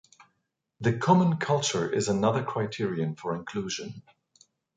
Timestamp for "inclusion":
3.35-4.01